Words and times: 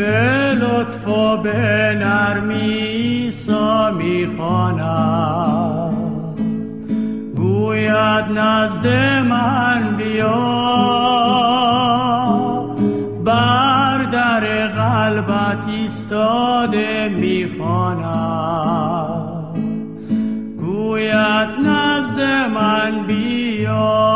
به 0.00 0.54
لطف 0.54 1.08
و 1.08 1.36
به 1.36 1.96
نرمی 2.00 3.30
سا 3.30 3.90
می‌خواند 3.90 4.80
گوید 7.36 8.24
نزد 8.38 8.86
من 9.28 9.96
بیا. 9.96 10.36
بر 13.24 13.98
در 14.02 14.66
قلبت 14.66 15.66
ایستاده 15.68 17.08
می‌خواند 17.08 18.10
گوید 20.58 21.48
نزد 21.66 22.20
من 22.54 23.06
بیا. 23.06 24.10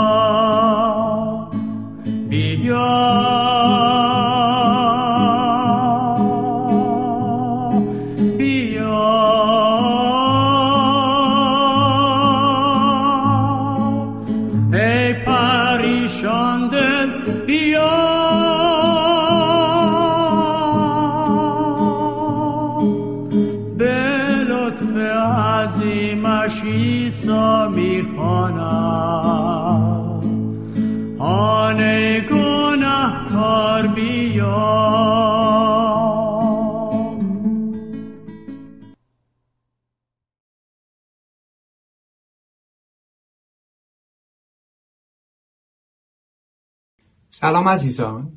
سلام 47.37 47.69
عزیزان. 47.69 48.33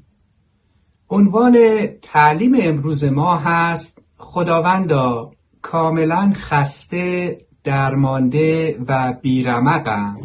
عنوان 1.09 1.57
تعلیم 2.01 2.55
امروز 2.61 3.03
ما 3.03 3.37
هست 3.37 4.01
خداوندا 4.17 5.31
کاملا 5.61 6.33
خسته 6.35 7.37
درمانده 7.63 8.79
و 8.87 9.13
بیرمقم. 9.21 10.17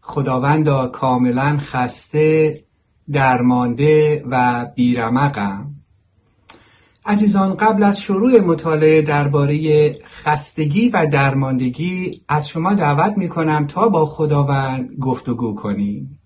خداوندا 0.00 0.88
کاملا 0.88 1.58
خسته 1.60 2.60
درمانده 3.12 4.24
و 4.30 4.66
بیرمقم. 4.74 5.74
عزیزان 7.06 7.54
قبل 7.54 7.82
از 7.82 8.00
شروع 8.00 8.40
مطالعه 8.40 9.02
درباره 9.02 9.94
خستگی 10.04 10.88
و 10.88 11.06
درماندگی 11.12 12.20
از 12.28 12.48
شما 12.48 12.74
دعوت 12.74 13.18
می 13.18 13.28
کنم 13.28 13.66
تا 13.66 13.88
با 13.88 14.06
خداوند 14.06 14.90
گفتگو 15.00 15.54
کنیم. 15.54 16.17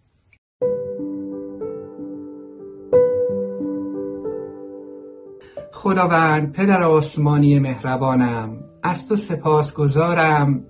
خداوند 5.82 6.52
پدر 6.52 6.82
آسمانی 6.82 7.58
مهربانم 7.58 8.56
از 8.82 9.08
تو 9.08 9.16
سپاسگزارم 9.16 10.64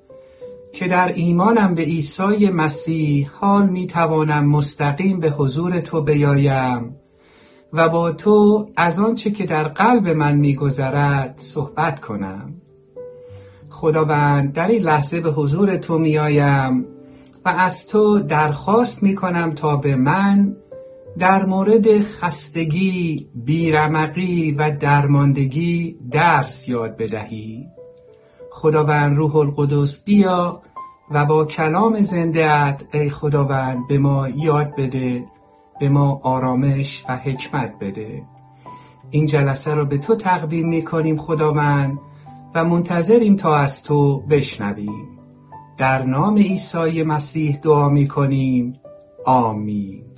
که 0.72 0.88
در 0.88 1.12
ایمانم 1.12 1.74
به 1.74 1.82
عیسی 1.82 2.50
مسیح 2.50 3.30
حال 3.40 3.68
می 3.68 3.86
توانم 3.86 4.48
مستقیم 4.48 5.20
به 5.20 5.30
حضور 5.30 5.80
تو 5.80 6.00
بیایم 6.02 6.96
و 7.72 7.88
با 7.88 8.12
تو 8.12 8.68
از 8.76 8.98
آنچه 8.98 9.30
که 9.30 9.46
در 9.46 9.64
قلب 9.64 10.08
من 10.08 10.36
میگذرد 10.36 11.34
صحبت 11.36 12.00
کنم. 12.00 12.54
خداوند 13.70 14.52
در 14.52 14.68
این 14.68 14.82
لحظه 14.82 15.20
به 15.20 15.30
حضور 15.30 15.76
تو 15.76 15.98
میآیم 15.98 16.86
و 17.44 17.48
از 17.48 17.88
تو 17.88 18.18
درخواست 18.18 19.02
می 19.02 19.14
کنم 19.14 19.54
تا 19.54 19.76
به 19.76 19.96
من 19.96 20.56
در 21.18 21.46
مورد 21.46 22.00
خستگی، 22.00 23.28
بیرمقی 23.34 24.52
و 24.52 24.76
درماندگی 24.80 25.96
درس 26.10 26.68
یاد 26.68 26.96
بدهی. 26.96 27.66
خداوند 28.50 29.16
روح 29.16 29.36
القدس 29.36 30.04
بیا 30.04 30.62
و 31.10 31.24
با 31.24 31.44
کلام 31.44 32.00
زندهت 32.00 32.84
ای 32.92 33.10
خداوند 33.10 33.88
به 33.88 33.98
ما 33.98 34.28
یاد 34.28 34.76
بده 34.76 35.24
به 35.80 35.88
ما 35.88 36.20
آرامش 36.22 37.04
و 37.08 37.16
حکمت 37.16 37.74
بده. 37.80 38.22
این 39.10 39.26
جلسه 39.26 39.74
رو 39.74 39.84
به 39.84 39.98
تو 39.98 40.14
تقدیم 40.14 40.68
می 40.68 40.84
کنیم 40.84 41.16
خداوند 41.16 41.98
و 42.54 42.64
منتظریم 42.64 43.36
تا 43.36 43.56
از 43.56 43.82
تو 43.82 44.20
بشنویم. 44.20 45.08
در 45.78 46.02
نام 46.02 46.36
عیسی 46.36 47.02
مسیح 47.02 47.56
دعا 47.56 47.88
می 47.88 48.08
کنیم 48.08 48.80
آمین. 49.26 50.11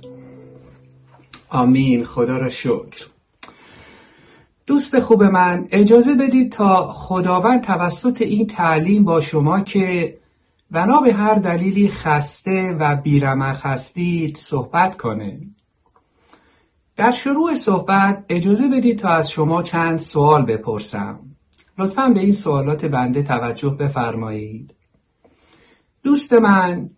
آمین. 1.49 2.05
خدا 2.05 2.37
را 2.37 2.49
شکر. 2.49 3.05
دوست 4.65 4.99
خوب 4.99 5.23
من 5.23 5.67
اجازه 5.71 6.15
بدید 6.15 6.51
تا 6.51 6.91
خداوند 6.93 7.63
توسط 7.63 8.21
این 8.21 8.47
تعلیم 8.47 9.03
با 9.03 9.21
شما 9.21 9.59
که 9.59 10.17
بنا 10.71 11.01
به 11.01 11.13
هر 11.13 11.35
دلیلی 11.35 11.87
خسته 11.87 12.77
و 12.79 12.95
بیرمق 12.95 13.65
هستید 13.65 14.37
صحبت 14.37 14.97
کنه. 14.97 15.39
در 16.95 17.11
شروع 17.11 17.53
صحبت 17.53 18.25
اجازه 18.29 18.67
بدید 18.67 18.99
تا 18.99 19.09
از 19.09 19.31
شما 19.31 19.63
چند 19.63 19.99
سوال 19.99 20.45
بپرسم. 20.45 21.19
لطفا 21.77 22.09
به 22.09 22.19
این 22.19 22.33
سوالات 22.33 22.85
بنده 22.85 23.23
توجه 23.23 23.69
بفرمایید. 23.69 24.73
دوست 26.03 26.33
من 26.33 26.89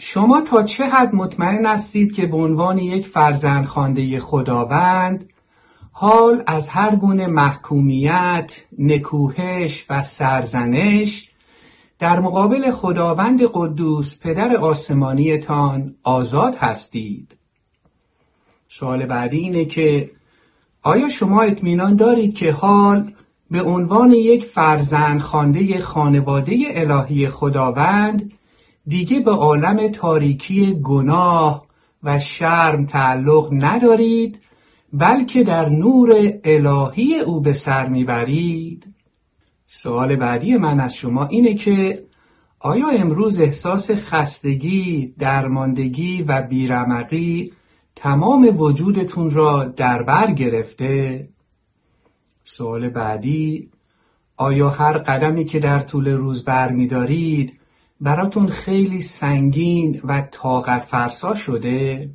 شما 0.00 0.40
تا 0.40 0.62
چه 0.62 0.84
حد 0.84 1.14
مطمئن 1.14 1.66
هستید 1.66 2.12
که 2.12 2.26
به 2.26 2.36
عنوان 2.36 2.78
یک 2.78 3.06
فرزند 3.06 3.64
خانده 3.64 4.20
خداوند 4.20 5.28
حال 5.92 6.42
از 6.46 6.68
هر 6.68 6.96
گونه 6.96 7.26
محکومیت، 7.26 8.64
نکوهش 8.78 9.86
و 9.90 10.02
سرزنش 10.02 11.30
در 11.98 12.20
مقابل 12.20 12.70
خداوند 12.70 13.42
قدوس 13.52 14.20
پدر 14.22 14.56
آسمانیتان 14.56 15.94
آزاد 16.02 16.54
هستید؟ 16.54 17.36
سوال 18.68 19.06
بعدی 19.06 19.38
اینه 19.38 19.64
که 19.64 20.10
آیا 20.82 21.08
شما 21.08 21.42
اطمینان 21.42 21.96
دارید 21.96 22.34
که 22.34 22.52
حال 22.52 23.12
به 23.50 23.62
عنوان 23.62 24.10
یک 24.10 24.44
فرزند 24.44 25.20
خانده 25.20 25.80
خانواده 25.80 26.56
الهی 26.68 27.28
خداوند 27.28 28.32
دیگه 28.88 29.20
به 29.20 29.30
عالم 29.30 29.88
تاریکی 29.88 30.74
گناه 30.74 31.66
و 32.02 32.18
شرم 32.18 32.86
تعلق 32.86 33.48
ندارید 33.52 34.40
بلکه 34.92 35.44
در 35.44 35.68
نور 35.68 36.14
الهی 36.44 37.18
او 37.18 37.40
به 37.40 37.52
سر 37.52 37.88
می‌برید 37.88 38.94
سوال 39.66 40.16
بعدی 40.16 40.56
من 40.56 40.80
از 40.80 40.94
شما 40.94 41.26
اینه 41.26 41.54
که 41.54 42.04
آیا 42.60 42.88
امروز 42.88 43.40
احساس 43.40 43.90
خستگی، 43.90 45.14
درماندگی 45.18 46.22
و 46.22 46.42
بیرمقی 46.42 47.52
تمام 47.96 48.60
وجودتون 48.60 49.30
را 49.30 49.64
در 49.64 50.02
بر 50.02 50.32
گرفته؟ 50.32 51.28
سوال 52.44 52.88
بعدی 52.88 53.70
آیا 54.36 54.70
هر 54.70 54.98
قدمی 54.98 55.44
که 55.44 55.58
در 55.58 55.80
طول 55.80 56.08
روز 56.08 56.44
برمیدارید 56.44 57.57
براتون 58.00 58.48
خیلی 58.48 59.00
سنگین 59.00 60.00
و 60.04 60.28
طاقت 60.30 60.84
فرسا 60.84 61.34
شده؟ 61.34 62.10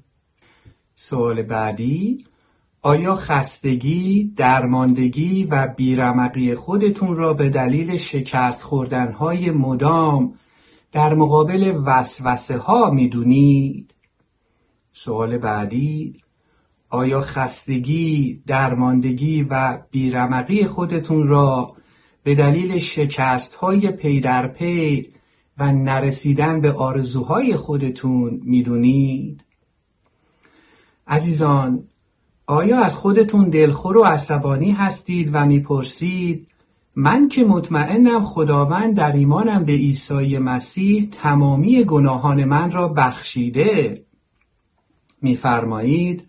سوال 0.96 1.42
بعدی 1.42 2.26
آیا 2.82 3.16
خستگی، 3.16 4.34
درماندگی 4.38 5.44
و 5.44 5.68
بیرمقی 5.68 6.56
خودتون 6.56 7.16
را 7.16 7.34
به 7.34 7.50
دلیل 7.50 7.98
شکست 7.98 8.64
خوردنهای 8.64 9.52
مدام 9.52 10.34
در 10.92 11.14
مقابل 11.14 11.82
وسوسه 11.86 12.58
ها 12.58 12.90
می‌دونید؟ 12.90 13.94
سوال 14.92 15.38
بعدی 15.38 16.22
آیا 16.90 17.22
خستگی، 17.22 18.42
درماندگی 18.48 19.44
و 19.44 19.80
بیرمقی 19.92 20.66
خودتون 20.66 21.28
را 21.28 21.76
به 22.24 22.36
دلیل 22.36 22.78
شکست 22.78 23.56
های 23.56 23.92
پی 23.92 24.22
در 24.22 24.48
پی 24.48 25.13
و 25.58 25.72
نرسیدن 25.72 26.62
به 26.62 26.72
آرزوهای 26.72 27.56
خودتون 27.56 28.42
می‌دونید؟ 28.44 29.44
عزیزان 31.08 31.84
آیا 32.48 32.80
از 32.80 32.98
خودتون 32.98 33.50
دلخور 33.50 33.98
و 33.98 34.04
عصبانی 34.04 34.72
هستید 34.72 35.30
و 35.34 35.46
می‌پرسید 35.46 36.48
من 36.96 37.28
که 37.28 37.44
مطمئنم 37.44 38.24
خداوند 38.24 38.96
در 38.96 39.12
ایمانم 39.12 39.66
به 39.66 39.72
عیسی 39.72 40.38
مسیح 40.38 41.10
تمامی 41.12 41.84
گناهان 41.84 42.44
من 42.44 42.72
را 42.72 42.88
بخشیده 42.88 44.06
میفرمایید 45.22 46.28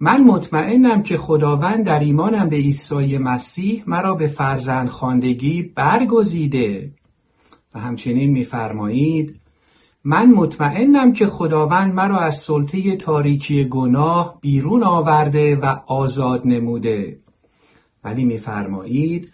من 0.00 0.24
مطمئنم 0.24 1.02
که 1.02 1.16
خداوند 1.16 1.84
در 1.84 2.00
ایمانم 2.00 2.48
به 2.48 2.56
عیسی 2.56 3.18
مسیح 3.18 3.82
مرا 3.86 4.14
به 4.14 4.28
فرزند 4.28 4.88
خواندگی 4.88 5.62
برگزیده 5.62 6.92
و 7.74 7.78
همچنین 7.78 8.30
میفرمایید 8.30 9.40
من 10.04 10.30
مطمئنم 10.30 11.12
که 11.12 11.26
خداوند 11.26 11.94
مرا 11.94 12.18
از 12.18 12.38
سلطه 12.38 12.96
تاریکی 12.96 13.64
گناه 13.64 14.38
بیرون 14.40 14.82
آورده 14.82 15.56
و 15.56 15.76
آزاد 15.86 16.42
نموده. 16.46 17.18
ولی 18.04 18.24
میفرمایید 18.24 19.32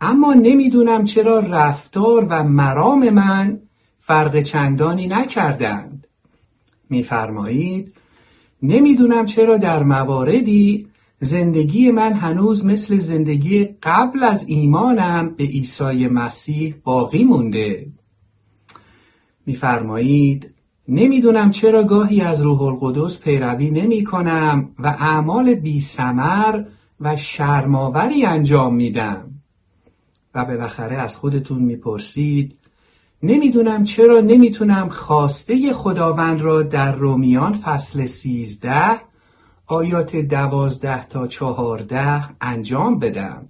اما 0.00 0.34
نمی‌دونم 0.34 1.04
چرا 1.04 1.38
رفتار 1.38 2.26
و 2.30 2.44
مرام 2.44 3.10
من 3.10 3.60
فرق 3.98 4.42
چندانی 4.42 5.06
نکردند. 5.06 6.06
میفرمایید 6.90 7.94
نمی‌دونم 8.62 9.26
چرا 9.26 9.56
در 9.56 9.82
مواردی 9.82 10.89
زندگی 11.22 11.90
من 11.90 12.12
هنوز 12.12 12.66
مثل 12.66 12.98
زندگی 12.98 13.64
قبل 13.82 14.22
از 14.24 14.48
ایمانم 14.48 15.34
به 15.34 15.44
عیسی 15.44 16.06
مسیح 16.06 16.74
باقی 16.84 17.24
مونده. 17.24 17.86
میفرمایید 19.46 20.54
نمی‌دونم 20.88 21.50
چرا 21.50 21.84
گاهی 21.84 22.20
از 22.20 22.42
روح 22.42 22.62
القدس 22.62 23.22
پیروی 23.22 23.70
نمی 23.70 24.04
کنم 24.04 24.68
و 24.78 24.86
اعمال 24.86 25.54
بی 25.54 25.80
سمر 25.80 26.64
و 27.00 27.16
شرماوری 27.16 28.24
انجام 28.24 28.74
میدم. 28.74 29.30
و 30.34 30.44
بالاخره 30.44 30.96
از 30.96 31.16
خودتون 31.16 31.62
می‌پرسید 31.62 32.56
نمی‌دونم 33.22 33.84
چرا 33.84 34.20
نمی‌تونم 34.20 34.88
خواسته 34.88 35.72
خداوند 35.72 36.40
را 36.40 36.62
در 36.62 36.94
رومیان 36.94 37.52
فصل 37.52 38.04
سیزده 38.04 39.09
آیات 39.70 40.16
دوازده 40.16 41.04
تا 41.04 41.26
چهارده 41.26 42.24
انجام 42.40 42.98
بدم. 42.98 43.48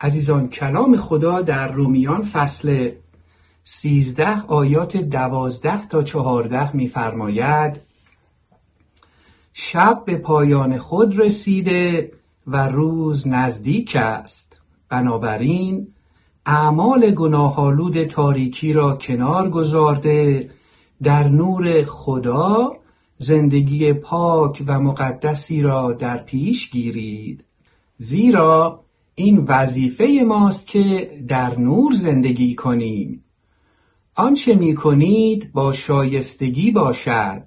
عزیزان 0.00 0.48
کلام 0.48 0.96
خدا 0.96 1.42
در 1.42 1.72
رومیان 1.72 2.22
فصل 2.22 2.90
سیزده 3.64 4.42
آیات 4.46 4.96
دوازده 4.96 5.86
تا 5.86 6.02
چهارده 6.02 6.76
میفرماید 6.76 7.80
شب 9.52 10.02
به 10.06 10.16
پایان 10.16 10.78
خود 10.78 11.18
رسیده 11.18 12.12
و 12.46 12.68
روز 12.68 13.28
نزدیک 13.28 13.96
است. 13.96 14.60
بنابراین 14.88 15.88
اعمال 16.46 17.10
گناهالود 17.10 18.04
تاریکی 18.04 18.72
را 18.72 18.96
کنار 18.96 19.50
گذارده 19.50 20.50
در 21.02 21.28
نور 21.28 21.84
خدا 21.84 22.81
زندگی 23.18 23.92
پاک 23.92 24.62
و 24.66 24.80
مقدسی 24.80 25.62
را 25.62 25.92
در 25.92 26.18
پیش 26.18 26.70
گیرید. 26.70 27.44
زیرا 27.98 28.84
این 29.14 29.44
وظیفه 29.48 30.24
ماست 30.26 30.66
که 30.66 31.10
در 31.28 31.58
نور 31.58 31.94
زندگی 31.94 32.54
کنیم. 32.54 33.24
آنچه 34.14 34.54
می 34.54 34.74
کنید 34.74 35.52
با 35.52 35.72
شایستگی 35.72 36.70
باشد. 36.70 37.42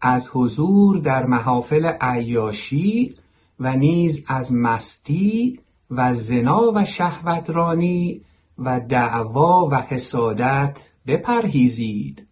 از 0.00 0.30
حضور 0.32 0.98
در 0.98 1.26
محافل 1.26 1.86
عیاشی 2.00 3.14
و 3.60 3.76
نیز 3.76 4.24
از 4.28 4.52
مستی 4.52 5.60
و 5.90 6.14
زنا 6.14 6.72
و 6.74 6.84
شهوترانی 6.84 8.20
و 8.58 8.80
دعوا 8.80 9.68
و 9.72 9.74
حسادت 9.74 10.88
بپرهیزید. 11.06 12.26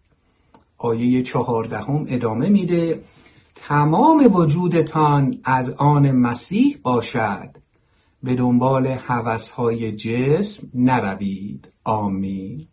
آیه 0.81 1.23
چهاردهم 1.23 2.05
ادامه 2.09 2.49
میده 2.49 3.03
تمام 3.55 4.35
وجودتان 4.35 5.37
از 5.43 5.75
آن 5.77 6.11
مسیح 6.11 6.77
باشد. 6.83 7.49
به 8.23 8.35
دنبال 8.35 8.87
هوسهای 8.87 9.91
جسم 9.91 10.67
نروید. 10.73 11.67
آمین. 11.83 12.67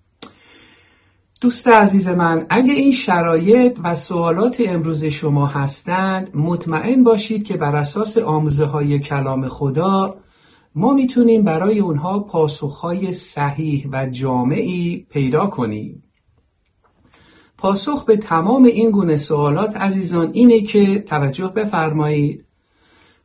دوست 1.40 1.68
عزیز 1.68 2.08
من 2.08 2.46
اگه 2.50 2.72
این 2.72 2.92
شرایط 2.92 3.78
و 3.84 3.96
سوالات 3.96 4.62
امروز 4.66 5.04
شما 5.04 5.46
هستند 5.46 6.36
مطمئن 6.36 7.04
باشید 7.04 7.44
که 7.44 7.56
بر 7.56 7.76
اساس 7.76 8.18
آموزه 8.18 8.64
های 8.64 8.98
کلام 8.98 9.48
خدا 9.48 10.16
ما 10.74 10.92
می‌تونیم 10.92 11.44
برای 11.44 11.78
اونها 11.78 12.18
پاسخهای 12.18 13.12
صحیح 13.12 13.88
و 13.92 14.06
جامعی 14.06 15.06
پیدا 15.10 15.46
کنیم. 15.46 16.07
پاسخ 17.58 18.04
به 18.04 18.16
تمام 18.16 18.64
این 18.64 18.90
گونه 18.90 19.16
سوالات 19.16 19.76
عزیزان 19.76 20.30
اینه 20.32 20.60
که 20.60 20.98
توجه 20.98 21.48
بفرمایید. 21.48 22.44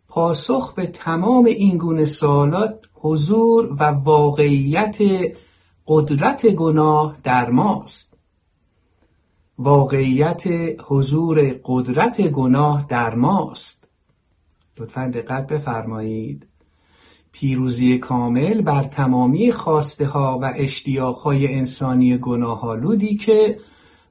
پاسخ 0.08 0.74
به 0.74 0.86
تمام 0.86 1.46
این 1.46 1.78
گونه 1.78 2.06
سوالات 2.06 2.80
حضور 2.94 3.74
و 3.80 3.84
واقعیت 3.84 4.98
قدرت 5.88 6.48
گناه 6.48 7.18
در 7.24 7.50
ماست. 7.50 8.18
واقعیت 9.58 10.44
حضور 10.88 11.60
قدرت 11.64 12.22
گناه 12.22 12.86
در 12.90 13.16
ماست. 13.16 13.88
لطفا 14.78 15.12
دقت 15.14 15.48
بفرمایید. 15.48 16.48
پیروزی 17.32 17.98
کامل 17.98 18.62
بر 18.62 18.84
تمامی 18.84 19.52
خواسته 19.52 20.06
ها 20.06 20.40
و 20.42 20.54
اشتیاق 20.56 21.18
های 21.18 21.54
انسانی 21.54 22.18
گناهالودی 22.18 23.16
که 23.16 23.60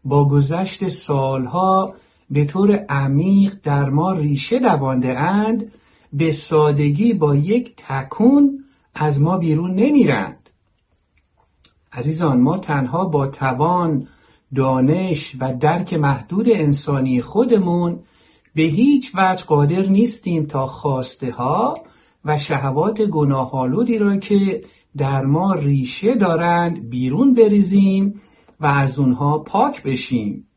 با 0.05 0.29
گذشت 0.29 0.89
سالها 0.89 1.95
به 2.31 2.45
طور 2.45 2.73
عمیق 2.89 3.57
در 3.63 3.91
ما 3.91 4.13
ریشه 4.13 4.59
دوانده 4.59 5.19
اند 5.19 5.73
به 6.13 6.33
سادگی 6.33 7.13
با 7.13 7.35
یک 7.35 7.75
تکون 7.77 8.65
از 8.95 9.23
ما 9.23 9.39
بیرون 9.39 9.75
نمیرند. 9.75 10.49
عزیزان 11.93 12.41
ما 12.41 12.59
تنها 12.59 13.05
با 13.05 13.27
توان 13.27 14.09
دانش 14.55 15.37
و 15.41 15.55
درک 15.55 15.95
محدود 15.95 16.47
انسانی 16.49 17.23
خودمون 17.23 18.01
به 18.55 18.63
هیچ 18.63 19.13
وجه 19.15 19.45
قادر 19.45 19.87
نیستیم 19.87 20.47
تا 20.47 20.67
خواسته 20.67 21.31
ها 21.31 21.75
و 22.25 22.39
شهوات 22.39 23.03
گناهالودی 23.03 23.99
را 23.99 24.17
که 24.17 24.65
در 24.97 25.25
ما 25.25 25.55
ریشه 25.55 26.15
دارند 26.15 26.91
بیرون 26.91 27.35
بریزیم 27.35 28.21
و 28.63 28.67
از 28.67 28.99
اونها 28.99 29.39
پاک 29.39 29.83
بشیم. 29.83 30.49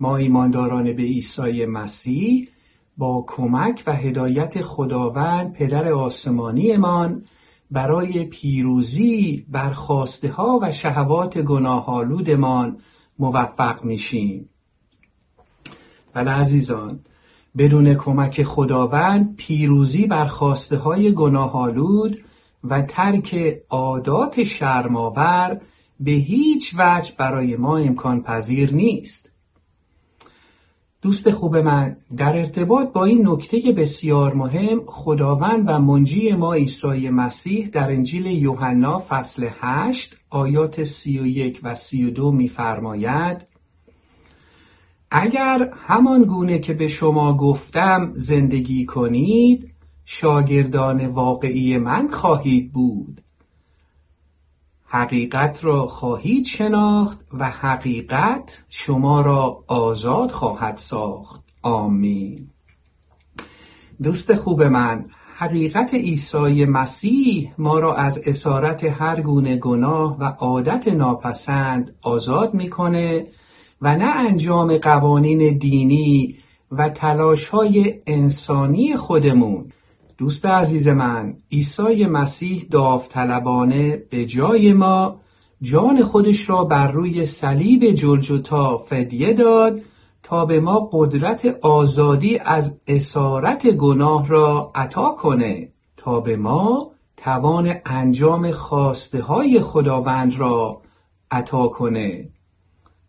ما 0.00 0.16
ایمانداران 0.16 0.84
به 0.84 1.02
عیسی 1.02 1.66
مسیح 1.66 2.48
با 2.96 3.24
کمک 3.28 3.82
و 3.86 3.92
هدایت 3.92 4.62
خداوند 4.62 5.52
پدر 5.52 5.92
آسمانیمان 5.92 7.24
برای 7.70 8.24
پیروزی 8.24 9.46
بر 9.48 9.72
خواسته 9.72 10.28
ها 10.28 10.58
و 10.62 10.72
شهوات 10.72 11.38
گناهالودمان 11.38 12.78
موفق 13.18 13.84
میشیم. 13.84 14.48
بله 16.12 16.30
عزیزان 16.30 17.00
بدون 17.58 17.94
کمک 17.94 18.42
خداوند 18.42 19.36
پیروزی 19.36 20.06
بر 20.06 20.26
خواسته 20.26 20.76
های 20.76 21.12
گناهالود 21.12 22.18
و 22.64 22.82
ترک 22.82 23.56
عادات 23.70 24.44
شرماور 24.44 25.60
به 26.00 26.10
هیچ 26.10 26.74
وجه 26.78 27.12
برای 27.18 27.56
ما 27.56 27.78
امکان 27.78 28.22
پذیر 28.22 28.74
نیست. 28.74 29.32
دوست 31.02 31.30
خوب 31.30 31.56
من 31.56 31.96
در 32.16 32.36
ارتباط 32.36 32.92
با 32.92 33.04
این 33.04 33.28
نکته 33.28 33.72
بسیار 33.72 34.34
مهم 34.34 34.80
خداوند 34.86 35.64
و 35.66 35.78
منجی 35.78 36.32
ما 36.32 36.54
عیسی 36.54 37.08
مسیح 37.08 37.68
در 37.68 37.90
انجیل 37.90 38.26
یوحنا 38.26 39.04
فصل 39.08 39.48
8 39.60 40.16
آیات 40.30 40.84
31 40.84 41.60
و 41.62 41.74
32 41.74 42.32
میفرماید 42.32 43.56
اگر 45.10 45.70
همان 45.86 46.22
گونه 46.22 46.58
که 46.58 46.72
به 46.72 46.86
شما 46.86 47.36
گفتم 47.36 48.12
زندگی 48.16 48.84
کنید 48.86 49.70
شاگردان 50.04 51.06
واقعی 51.06 51.78
من 51.78 52.08
خواهید 52.08 52.72
بود. 52.72 53.20
حقیقت 54.86 55.64
را 55.64 55.86
خواهید 55.86 56.44
شناخت 56.44 57.20
و 57.32 57.50
حقیقت 57.50 58.64
شما 58.68 59.20
را 59.20 59.64
آزاد 59.66 60.30
خواهد 60.30 60.76
ساخت. 60.76 61.44
آمین. 61.62 62.48
دوست 64.02 64.34
خوب 64.34 64.62
من 64.62 65.04
حقیقت 65.36 65.94
عیسی 65.94 66.64
مسیح 66.64 67.52
ما 67.58 67.78
را 67.78 67.94
از 67.94 68.22
اسارت 68.26 68.84
هر 68.84 69.20
گونه 69.20 69.56
گناه 69.56 70.18
و 70.18 70.24
عادت 70.24 70.88
ناپسند 70.88 71.94
آزاد 72.02 72.54
می‌کنه 72.54 73.26
و 73.82 73.96
نه 73.96 74.16
انجام 74.16 74.78
قوانین 74.78 75.58
دینی 75.58 76.36
و 76.72 76.88
تلاش 76.88 77.48
های 77.48 78.00
انسانی 78.06 78.96
خودمون. 78.96 79.72
دوست 80.18 80.46
عزیز 80.46 80.88
من 80.88 81.36
عیسی 81.52 82.06
مسیح 82.06 82.66
داوطلبانه 82.70 83.96
به 83.96 84.26
جای 84.26 84.72
ما 84.72 85.20
جان 85.62 86.02
خودش 86.02 86.50
را 86.50 86.64
بر 86.64 86.90
روی 86.90 87.24
صلیب 87.24 87.90
جلجتا 87.90 88.78
فدیه 88.78 89.32
داد 89.32 89.80
تا 90.22 90.44
به 90.44 90.60
ما 90.60 90.88
قدرت 90.92 91.46
آزادی 91.62 92.38
از 92.38 92.80
اسارت 92.86 93.66
گناه 93.66 94.28
را 94.28 94.72
عطا 94.74 95.10
کنه 95.10 95.68
تا 95.96 96.20
به 96.20 96.36
ما 96.36 96.90
توان 97.16 97.74
انجام 97.86 98.50
خواسته 98.50 99.22
های 99.22 99.60
خداوند 99.60 100.38
را 100.38 100.82
عطا 101.30 101.68
کنه. 101.68 102.28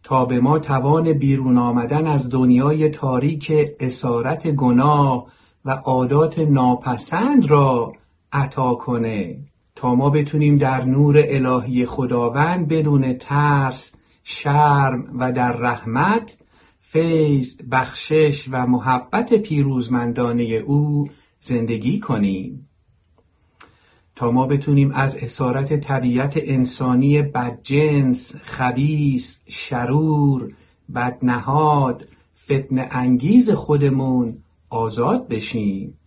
تا 0.03 0.25
به 0.25 0.39
ما 0.39 0.59
توان 0.59 1.13
بیرون 1.13 1.57
آمدن 1.57 2.07
از 2.07 2.29
دنیای 2.29 2.89
تاریک 2.89 3.53
اسارت 3.79 4.47
گناه 4.47 5.25
و 5.67 5.71
عادات 5.71 6.39
ناپسند 6.39 7.45
را 7.45 7.93
عطا 8.31 8.75
کنه 8.75 9.39
تا 9.75 9.95
ما 9.95 10.09
بتونیم 10.09 10.57
در 10.57 10.83
نور 10.83 11.24
الهی 11.27 11.86
خداوند 11.86 12.67
بدون 12.67 13.13
ترس 13.13 13.95
شرم 14.24 15.05
و 15.19 15.31
در 15.31 15.51
رحمت 15.51 16.38
فیض 16.81 17.62
بخشش 17.71 18.47
و 18.51 18.67
محبت 18.67 19.33
پیروزمندانه 19.33 20.43
او 20.43 21.09
زندگی 21.39 22.00
کنیم. 22.00 22.69
تا 24.15 24.31
ما 24.31 24.47
بتونیم 24.47 24.91
از 24.91 25.17
اسارت 25.17 25.79
طبیعت 25.79 26.33
انسانی 26.38 27.21
بدجنس، 27.21 28.36
خبیس، 28.43 29.41
شرور، 29.47 30.53
بدنهاد، 30.95 32.07
فتن 32.45 32.88
انگیز 32.91 33.51
خودمون 33.51 34.38
آزاد 34.69 35.27
بشیم. 35.27 35.97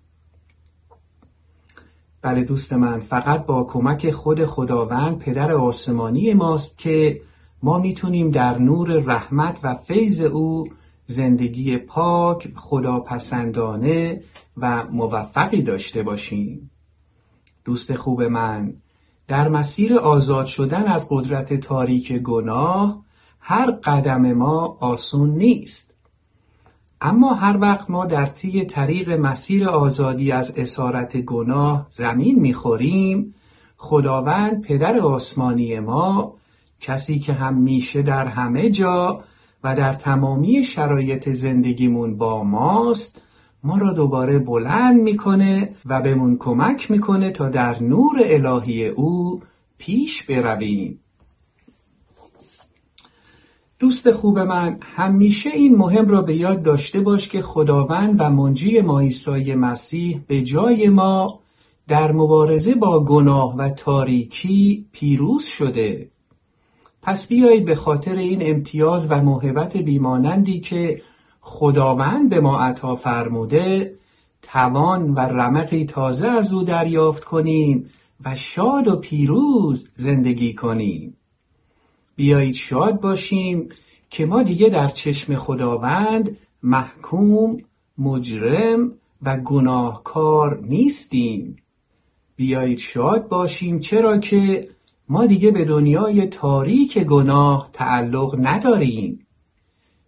بله 2.23 2.45
دوست 2.45 2.73
من 2.73 3.01
فقط 3.01 3.47
با 3.47 3.65
کمک 3.65 4.11
خود 4.11 4.45
خداوند 4.45 5.19
پدر 5.19 5.53
آسمانی 5.53 6.35
ماست 6.35 6.79
که 6.79 7.21
ما 7.63 7.79
می‌تونیم 7.79 8.31
در 8.31 8.59
نور 8.59 8.89
رحمت 8.93 9.59
و 9.63 9.75
فیض 9.75 10.21
او 10.21 10.69
زندگی 11.07 11.77
پاک 11.77 12.53
خداپسندانه 12.57 14.23
و 14.57 14.85
موفقی 14.85 15.63
داشته 15.63 16.03
باشیم. 16.03 16.71
دوست 17.65 17.95
خوب 17.95 18.23
من 18.23 18.75
در 19.29 19.49
مسیر 19.49 19.99
آزاد 19.99 20.47
شدن 20.47 20.85
از 20.85 21.07
قدرت 21.11 21.55
تاریک 21.55 22.13
گناه 22.13 23.05
هر 23.41 23.71
قدم 23.71 24.33
ما 24.33 24.77
آسون 24.81 25.31
نیست. 25.31 25.90
اما 27.03 27.35
هر 27.35 27.57
وقت 27.61 27.91
ما 27.91 28.07
در 28.07 28.27
طی 28.27 28.65
طریق 28.65 29.11
مسیر 29.11 29.69
آزادی 29.69 30.33
از 30.33 30.59
اسارت 30.59 31.17
گناه 31.17 31.87
زمین 31.89 32.39
می‌خوریم 32.39 33.35
خداوند 33.77 34.63
پدر 34.63 34.99
آسمانی 34.99 35.81
ما 35.81 36.35
کسی 36.81 37.19
که 37.19 37.33
همیشه 37.33 38.03
در 38.03 38.27
همه 38.27 38.71
جا 38.71 39.25
و 39.65 39.77
در 39.77 39.93
تمامی 39.93 40.65
شرایط 40.65 41.29
زندگیمون 41.29 42.17
با 42.17 42.45
ماست 42.45 43.23
ما 43.65 43.79
را 43.79 43.93
دوباره 43.93 44.39
بلند 44.39 45.01
می‌کنه 45.01 45.75
و 45.87 46.01
بهمون 46.01 46.37
کمک 46.39 46.91
می‌کنه 46.91 47.31
تا 47.31 47.49
در 47.49 47.83
نور 47.83 48.21
الهی 48.23 48.89
او 48.89 49.41
پیش 49.79 50.23
برویم. 50.23 51.01
دوست 53.81 54.13
خوب 54.13 54.39
من 54.39 54.79
همیشه 54.81 55.51
این 55.51 55.77
مهم 55.77 56.09
را 56.09 56.23
به 56.23 56.37
یاد 56.37 56.63
داشته 56.63 57.01
باش 57.01 57.29
که 57.29 57.43
خداوند 57.43 58.21
و 58.21 58.31
منجی 58.31 58.81
ما 58.81 59.01
عیسی 59.01 59.55
مسیح 59.55 60.21
به 60.27 60.43
جای 60.43 60.89
ما 60.89 61.41
در 61.89 62.13
مبارزه 62.13 62.75
با 62.75 63.05
گناه 63.05 63.57
و 63.57 63.69
تاریکی 63.69 64.87
پیروز 64.93 65.45
شده. 65.45 66.11
پس 67.03 67.29
بیایید 67.29 67.65
به 67.65 67.75
خاطر 67.75 68.17
این 68.17 68.39
امتیاز 68.43 69.11
و 69.11 69.23
موهبت 69.23 69.77
بیمانندی 69.77 70.61
که 70.61 71.03
خداوند 71.41 72.31
به 72.31 72.41
ما 72.41 72.59
عطا 72.59 72.97
فرموده 72.97 73.95
توان 74.43 75.15
و 75.15 75.21
رمقی 75.21 75.85
تازه 75.85 76.29
از 76.29 76.53
او 76.53 76.63
دریافت 76.63 77.25
کنیم 77.25 77.91
و 78.25 78.35
شاد 78.35 78.89
و 78.89 78.97
پیروز 78.97 79.91
زندگی 79.97 80.55
کنیم. 80.55 81.17
بیایید 82.21 82.55
شاد 82.55 83.01
باشیم 83.01 83.69
که 84.11 84.27
ما 84.27 84.43
دیگه 84.43 84.69
در 84.69 84.89
چشم 84.89 85.37
خداوند 85.37 86.37
محکوم 86.63 87.59
مجرم 87.99 88.93
و 89.23 89.37
گناهکار 89.37 90.61
نیستیم. 90.63 91.57
بیایید 92.37 92.79
شاد 92.79 93.29
باشیم 93.29 93.79
چرا 93.79 94.19
که 94.19 94.69
ما 95.09 95.27
دیگه 95.27 95.51
به 95.51 95.65
دنیای 95.65 96.27
تاریک 96.27 96.99
گناه 96.99 97.71
تعلق 97.73 98.37
نداریم. 98.39 99.27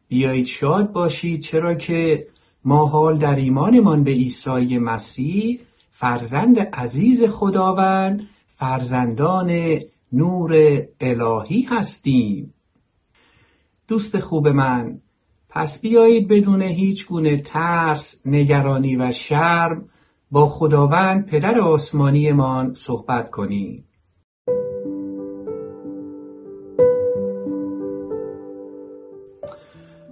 بیایید 0.08 0.46
شاد 0.46 0.92
باشید 0.92 1.40
چرا 1.40 1.74
که 1.74 2.26
ما 2.64 2.86
حال 2.86 3.18
در 3.18 3.36
ایمانمان 3.36 4.04
به 4.04 4.10
عیسی 4.10 4.78
مسیح 4.78 5.60
فرزند 5.90 6.58
عزیز 6.58 7.24
خداوند 7.24 8.28
فرزندان 8.56 9.78
نور 10.12 10.52
الهی 11.00 11.62
هستیم 11.62 12.54
دوست 13.88 14.20
خوب 14.20 14.48
من 14.48 15.00
پس 15.48 15.80
بیایید 15.80 16.28
بدون 16.28 16.62
هیچ 16.62 17.06
گونه 17.06 17.36
ترس، 17.36 18.22
نگرانی 18.26 18.96
و 18.96 19.12
شرم 19.12 19.88
با 20.30 20.46
خداوند 20.46 21.26
پدر 21.26 21.60
آسمانیمان 21.60 22.74
صحبت 22.74 23.30
کنیم. 23.30 23.84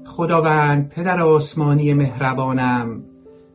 خداوند 0.07 0.89
پدر 0.89 1.21
آسمانی 1.21 1.95
مهربانم 1.95 3.05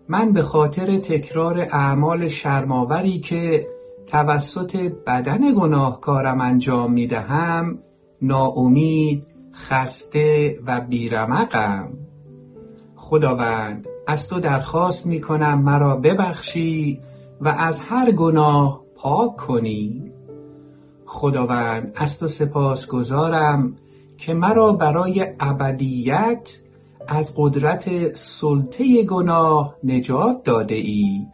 من 0.10 0.34
به 0.34 0.44
خاطر 0.44 0.98
تکرار 0.98 1.60
اعمال 1.60 2.28
شرماوری 2.28 3.20
که 3.20 3.68
توسط 4.08 4.76
بدن 5.08 5.54
گناهکارم 5.54 6.42
انجام 6.42 6.94
می 6.94 7.08
دهم 7.08 7.80
ناامید 8.22 9.24
خسته 9.54 10.60
و 10.68 10.82
بیرمقم. 10.82 11.94
خداوند 12.96 13.88
از 14.08 14.30
تو 14.30 14.40
درخواست 14.40 15.08
می 15.08 15.22
کنم 15.22 15.62
مرا 15.62 15.96
ببخشی 15.96 17.00
و 17.42 17.48
از 17.48 17.82
هر 17.82 18.12
گناه 18.12 18.82
پاک 18.96 19.36
کنی. 19.36 20.12
خداوند 21.06 21.94
از 21.96 22.20
تو 22.20 22.28
سپاس 22.28 22.88
گذارم 22.88 23.76
که 24.18 24.34
مرا 24.34 24.74
برای 24.74 25.28
ابدیت 25.40 26.58
از 27.08 27.34
قدرت 27.38 28.16
سلطه 28.16 29.04
گناه 29.04 29.76
نجات 29.84 30.44
داده 30.44 30.76
ای. 30.76 31.26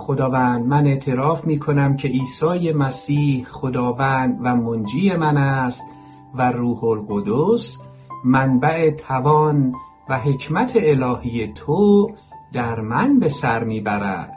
خداوند 0.00 0.66
من 0.66 0.86
اعتراف 0.86 1.44
می 1.44 1.58
کنم 1.58 1.96
که 1.96 2.08
عیسی 2.08 2.72
مسیح 2.72 3.44
خداوند 3.44 4.38
و 4.42 4.56
منجی 4.56 5.16
من 5.16 5.36
است 5.36 5.86
و 6.34 6.52
روح 6.52 6.84
القدس 6.84 7.82
منبع 8.24 8.90
توان 8.90 9.74
و 10.08 10.18
حکمت 10.18 10.72
الهی 10.76 11.52
تو 11.52 12.10
در 12.52 12.80
من 12.80 13.18
به 13.18 13.28
سر 13.28 13.64
می‌برد. 13.64 14.32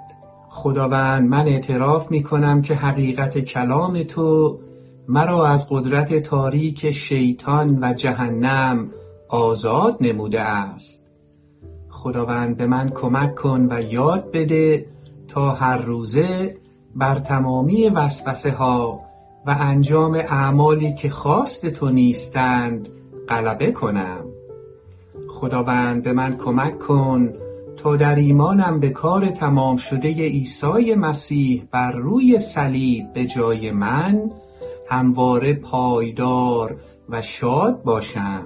خداوند 0.49 1.29
من 1.29 1.47
اعتراف 1.47 2.11
می 2.11 2.23
کنم 2.23 2.61
که 2.61 2.75
حقیقت 2.75 3.39
کلام 3.39 4.03
تو 4.03 4.59
مرا 5.07 5.47
از 5.47 5.67
قدرت 5.69 6.13
تاریک 6.23 6.91
شیطان 6.91 7.79
و 7.81 7.93
جهنم 7.93 8.89
آزاد 9.29 9.97
نموده 10.01 10.41
است. 10.41 11.07
خداوند 11.89 12.57
به 12.57 12.67
من 12.67 12.89
کمک 12.89 13.35
کن 13.35 13.67
و 13.71 13.81
یاد 13.81 14.31
بده 14.31 14.92
تا 15.27 15.49
هر 15.49 15.77
روزه 15.77 16.57
بر 16.95 17.19
تمامی 17.19 17.89
وسوسه 17.89 18.51
ها 18.51 18.99
و 19.45 19.55
انجام 19.59 20.13
اعمالی 20.13 20.95
که 20.95 21.09
خواست 21.09 21.67
تو 21.67 21.89
نیستند 21.89 22.89
غلبه 23.29 23.71
کنم. 23.71 24.25
خداوند 25.29 26.03
به 26.03 26.13
من 26.13 26.37
کمک 26.37 26.79
کن 26.79 27.33
تا 27.77 27.95
در 27.95 28.15
ایمانم 28.15 28.79
به 28.79 28.89
کار 28.89 29.29
تمام 29.29 29.77
شده 29.77 30.09
عیسی 30.09 30.95
مسیح 30.95 31.63
بر 31.71 31.91
روی 31.91 32.39
صلیب 32.39 33.13
به 33.13 33.25
جای 33.25 33.71
من 33.71 34.31
همواره 34.89 35.53
پایدار 35.53 36.75
و 37.09 37.21
شاد 37.21 37.83
باشم. 37.83 38.45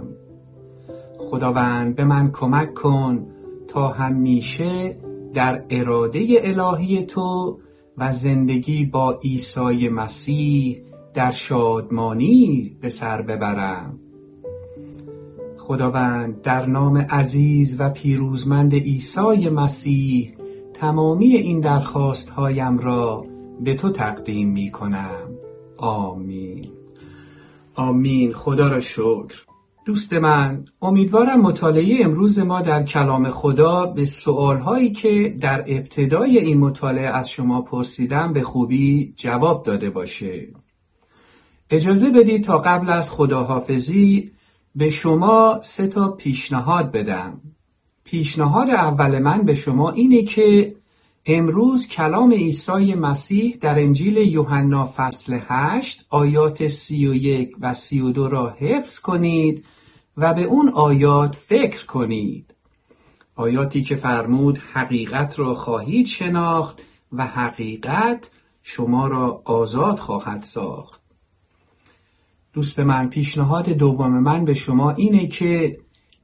خداوند 1.18 1.96
به 1.96 2.04
من 2.04 2.32
کمک 2.32 2.74
کن 2.74 3.26
تا 3.68 3.88
همیشه 3.88 4.98
در 5.34 5.64
اراده 5.70 6.28
الهی 6.30 7.06
تو 7.06 7.60
و 7.98 8.12
زندگی 8.12 8.86
با 8.86 9.20
عیسی 9.24 9.90
مسیح 9.90 10.82
در 11.14 11.32
شادمانی 11.32 12.78
به 12.82 12.90
سر 12.90 13.22
ببرم. 13.22 14.00
خداوند 15.58 16.42
در 16.42 16.66
نام 16.66 16.98
عزیز 16.98 17.76
و 17.80 17.90
پیروزمند 17.90 18.76
عیسی 18.76 19.50
مسیح 19.50 20.34
تمامی 20.74 21.36
این 21.36 21.60
درخواست 21.60 22.30
هایم 22.30 22.78
را 22.78 23.26
به 23.62 23.76
تو 23.76 23.90
تقدیم 23.90 24.50
می 24.50 24.72
کنم 24.72 25.30
آمین. 25.78 26.66
آمین. 27.76 28.34
خدا 28.34 28.68
را 28.68 28.82
شکر. 28.82 29.47
دوست 29.88 30.14
من 30.14 30.66
امیدوارم 30.82 31.42
مطالعه 31.42 32.06
امروز 32.06 32.40
ما 32.40 32.62
در 32.62 32.84
کلام 32.84 33.30
خدا 33.30 33.86
به 33.86 34.06
سوالهایی 34.06 34.92
که 34.92 35.38
در 35.42 35.60
ابتدای 35.68 36.38
این 36.38 36.58
مطالعه 36.58 37.08
از 37.08 37.30
شما 37.30 37.62
پرسیدم 37.62 38.34
به 38.34 38.42
خوبی 38.42 39.14
جواب 39.18 39.64
داده 39.64 39.90
باشه. 39.90 40.48
اجازه 41.70 42.10
بدید 42.10 42.44
تا 42.44 42.58
قبل 42.58 42.90
از 42.90 43.12
خداحافظی 43.12 44.32
به 44.76 44.90
شما 44.90 45.60
سه 45.62 45.88
تا 45.88 46.12
پیشنهاد 46.12 46.92
بدم. 46.92 47.42
پیشنهاد 48.04 48.70
اول 48.70 49.20
من 49.20 49.42
به 49.42 49.54
شما 49.54 49.92
اینه 49.92 50.24
که 50.24 50.76
امروز 51.26 51.88
کلام 51.88 52.34
عیسی 52.34 52.96
مسیح 52.96 53.58
در 53.62 53.80
انجیل 53.80 54.18
یوحنا 54.18 54.94
فصل 54.96 55.40
8 55.48 56.06
آیات 56.10 56.68
31 56.68 57.56
و 57.62 57.74
32 57.74 58.30
را 58.30 58.50
حفظ 58.50 59.00
کنید 59.00 59.66
و 60.18 60.34
به 60.34 60.44
اون 60.44 60.70
آیات 60.70 61.36
فکر 61.36 61.86
کنید. 61.86 62.54
آیاتی 63.36 63.82
که 63.82 63.96
فرمود 63.96 64.58
حقیقت 64.58 65.40
را 65.40 65.56
خواهید 65.56 66.06
شناخت 66.06 66.82
و 67.12 67.28
حقیقت 67.28 68.30
شما 68.64 69.08
را 69.08 69.42
آزاد 69.46 70.00
خواهد 70.00 70.44
ساخت. 70.44 71.02
دوست 72.54 72.80
من 72.80 73.10
پیشنهاد 73.10 73.70
دوم 73.70 74.20
من 74.20 74.46
به 74.46 74.54
شما 74.54 74.92
اینه 74.92 75.28
که 75.28 75.78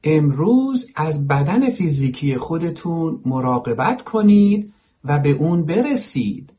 امروز 0.04 0.90
از 0.96 1.28
بدن 1.28 1.70
فیزیکی 1.70 2.36
خودتون 2.36 3.20
مراقبت 3.24 4.02
کنید 4.04 4.72
و 5.04 5.18
به 5.18 5.30
اون 5.30 5.64
برسید. 5.64 6.52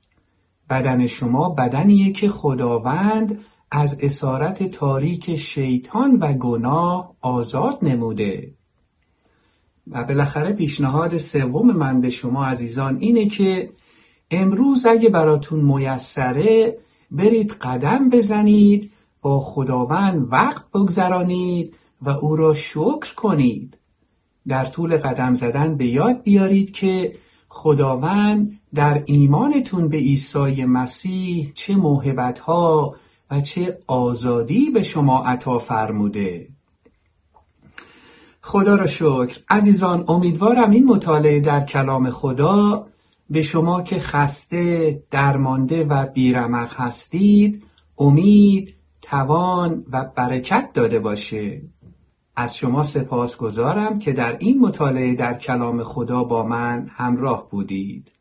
بدن 0.70 1.08
شما 1.08 1.50
بدنیه 1.50 2.12
که 2.12 2.30
خداوند 2.30 3.40
از 3.78 4.00
اسارت 4.02 4.64
تاریک 4.64 5.36
شیطان 5.36 6.18
و 6.18 6.34
گناه 6.34 7.16
آزاد 7.22 7.78
نموده. 7.82 8.52
و 9.88 10.04
بالاخره 10.04 10.54
پیشنهاد 10.54 11.18
سوم 11.18 11.72
من 11.72 12.02
به 12.02 12.10
شما 12.10 12.46
عزیزان 12.46 12.98
اینه 13.00 13.26
که 13.26 13.70
امروز 14.32 14.86
اگه 14.86 15.10
براتون 15.10 15.60
میسره 15.60 16.78
برید 17.12 17.52
قدم 17.52 18.10
بزنید 18.10 18.92
با 19.22 19.40
خداوند 19.40 20.28
وقت 20.32 20.72
بگذرانید 20.74 21.76
و 22.02 22.10
او 22.10 22.36
را 22.36 22.54
شکر 22.54 23.16
کنید. 23.16 23.78
در 24.48 24.66
طول 24.66 24.98
قدم 24.98 25.34
زدن 25.34 25.78
به 25.78 25.88
یاد 25.88 26.24
بیارید 26.24 26.72
که 26.72 27.16
خداوند 27.50 28.60
در 28.74 29.04
ایمانتون 29.06 29.90
به 29.90 29.98
عیسی 29.98 30.66
مسیح 30.66 31.52
چه 31.54 31.76
موهبتها 31.76 32.96
و 33.32 33.42
چه 33.42 33.80
آزادی 33.88 34.70
به 34.70 34.84
شما 34.84 35.24
عطا 35.24 35.58
فرموده. 35.58 36.48
خدا 38.42 38.76
را 38.76 38.88
شکر. 38.88 39.40
عزیزان 39.50 40.06
امیدوارم 40.08 40.72
این 40.72 40.86
مطالعه 40.86 41.40
در 41.40 41.66
کلام 41.66 42.10
خدا 42.10 42.88
به 43.30 43.42
شما 43.42 43.82
که 43.82 44.00
خسته 44.00 45.04
درمانده 45.12 45.84
و 45.84 46.08
بیرمق 46.08 46.74
هستید 46.82 47.64
امید 47.98 48.76
توان 49.02 49.86
و 49.92 50.06
برکت 50.16 50.70
داده 50.74 51.00
باشه. 51.00 51.62
از 52.36 52.58
شما 52.58 52.84
سپاس 52.84 53.38
گذارم 53.38 54.00
که 54.00 54.12
در 54.12 54.38
این 54.40 54.60
مطالعه 54.60 55.16
در 55.16 55.34
کلام 55.34 55.84
خدا 55.84 56.24
با 56.24 56.44
من 56.44 56.92
همراه 56.96 57.50
بودید. 57.50 58.12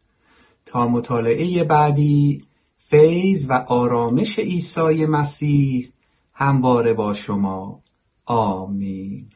تا 0.66 0.88
مطالعه 0.88 1.64
بعدی 1.64 2.44
فیض 2.90 3.50
و 3.50 3.52
آرامش 3.52 4.38
عیسی 4.38 5.06
مسیح 5.06 5.92
همواره 6.32 6.94
با 6.94 7.14
شما. 7.14 7.80
آمین. 8.26 9.33